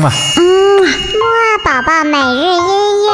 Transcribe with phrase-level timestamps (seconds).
[0.00, 0.42] 嗯啊，嗯，
[0.80, 3.10] 木二宝宝每日音乐。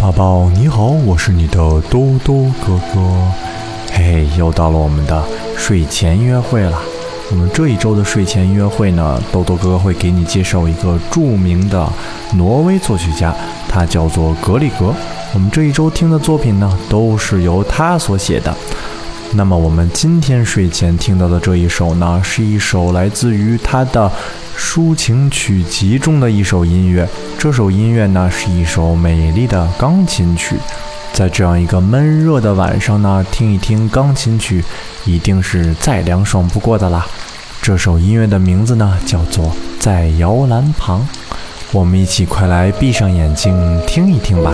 [0.00, 1.58] 宝宝你好，我是你的
[1.90, 3.00] 多多哥哥。
[3.92, 5.22] 嘿，又到了我们的
[5.58, 6.80] 睡前约会了。
[7.32, 11.90] 我们这一周的睡前约会呢，豆豆哥哥会给你介绍一个著名的
[12.34, 13.34] 挪威作曲家，
[13.70, 14.94] 他叫做格里格。
[15.32, 18.54] 我们这一周听的作品呢，都是由他所写的。
[19.32, 24.12] 那么我们今天睡前听到的这一首呢，是一首来自于他的
[24.54, 27.08] 抒情曲集中的一首音乐。
[27.38, 30.56] 这首音乐呢，是一首美丽的钢琴曲。
[31.12, 34.64] 在这样一个闷热的晚上呢，听一听钢琴曲，
[35.04, 37.06] 一定是再凉爽不过的啦。
[37.60, 39.46] 这首音乐的名字呢，叫做
[39.78, 41.00] 《在摇篮旁》。
[41.70, 44.52] 我们一起快来闭上眼睛听一听吧。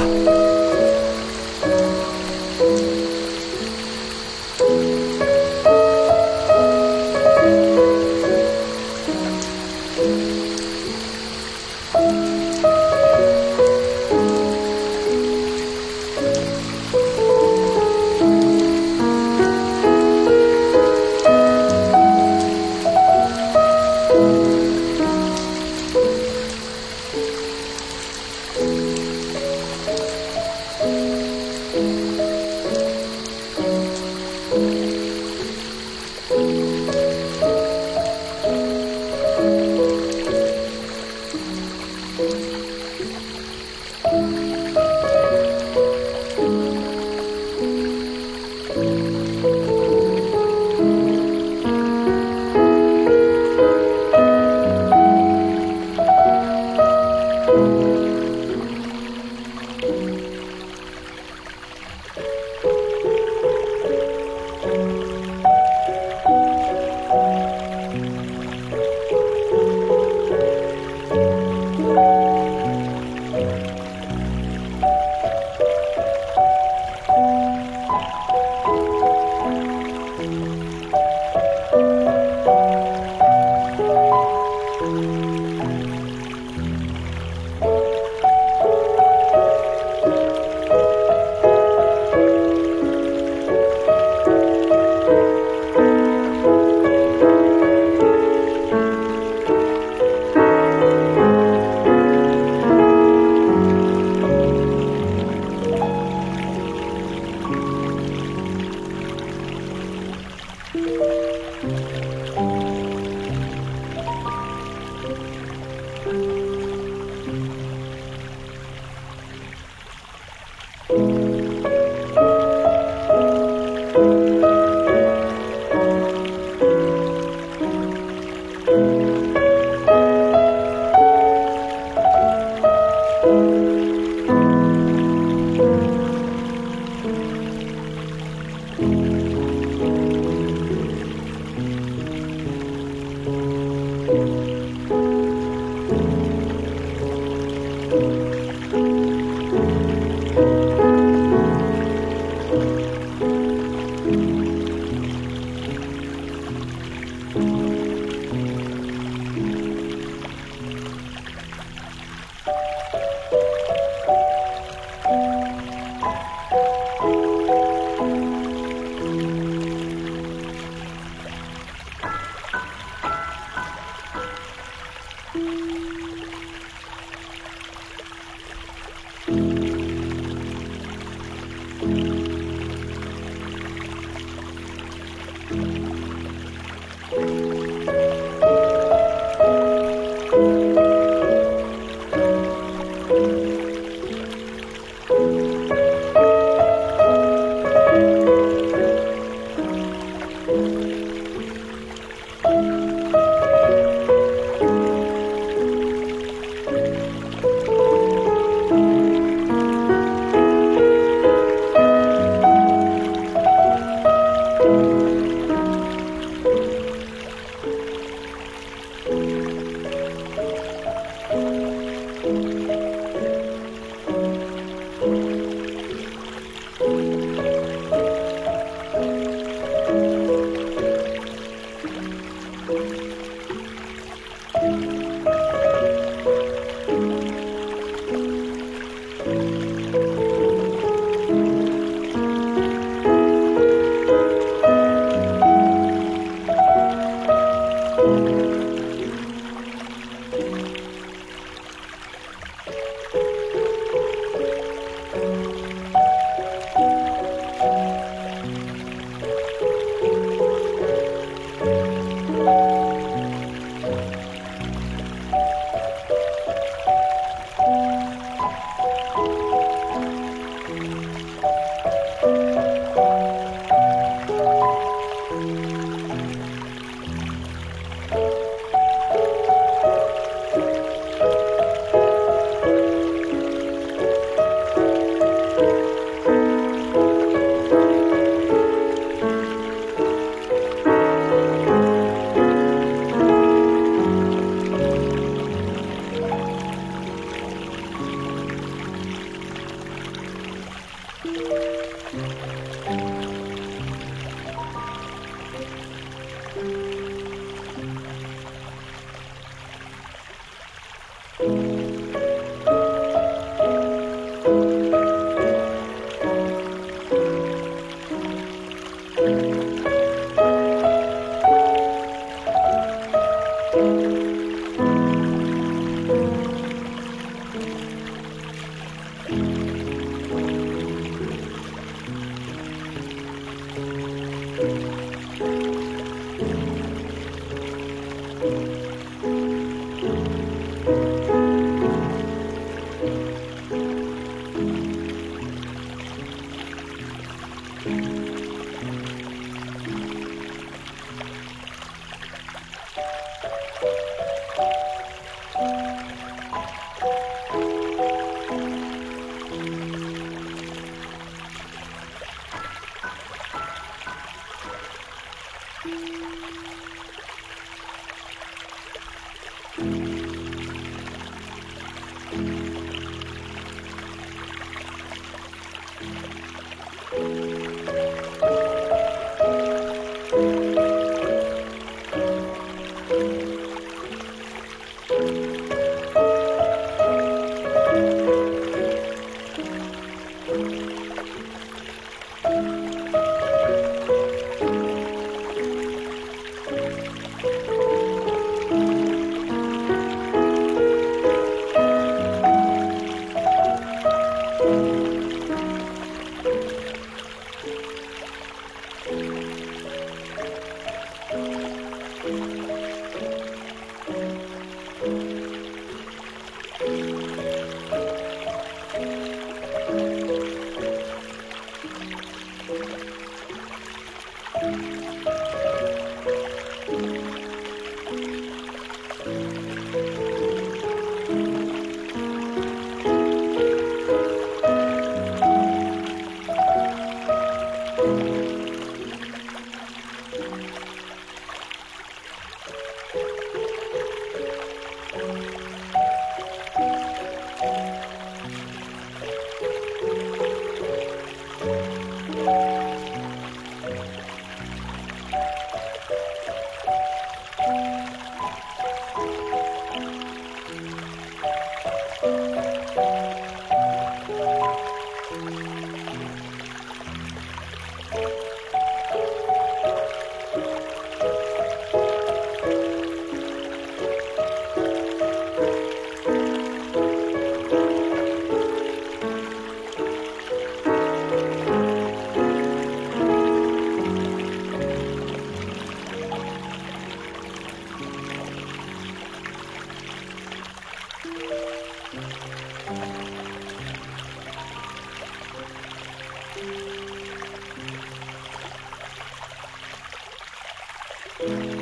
[501.40, 501.77] 嗯。